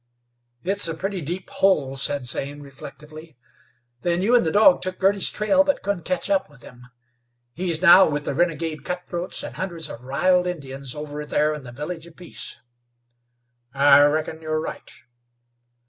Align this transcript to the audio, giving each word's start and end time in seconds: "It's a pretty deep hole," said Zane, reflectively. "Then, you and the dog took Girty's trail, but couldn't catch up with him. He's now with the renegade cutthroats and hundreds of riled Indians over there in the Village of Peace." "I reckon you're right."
"It's 0.63 0.87
a 0.87 0.95
pretty 0.95 1.21
deep 1.21 1.47
hole," 1.51 1.95
said 1.95 2.25
Zane, 2.25 2.61
reflectively. 2.61 3.37
"Then, 4.01 4.23
you 4.23 4.33
and 4.35 4.43
the 4.43 4.51
dog 4.51 4.81
took 4.81 4.97
Girty's 4.97 5.29
trail, 5.29 5.63
but 5.63 5.83
couldn't 5.83 6.05
catch 6.05 6.27
up 6.27 6.49
with 6.49 6.63
him. 6.63 6.87
He's 7.53 7.83
now 7.83 8.09
with 8.09 8.25
the 8.25 8.33
renegade 8.33 8.83
cutthroats 8.83 9.43
and 9.43 9.57
hundreds 9.57 9.91
of 9.91 10.01
riled 10.03 10.47
Indians 10.47 10.95
over 10.95 11.23
there 11.23 11.53
in 11.53 11.61
the 11.63 11.71
Village 11.71 12.07
of 12.07 12.15
Peace." 12.15 12.57
"I 13.75 14.01
reckon 14.05 14.41
you're 14.41 14.59
right." 14.59 14.91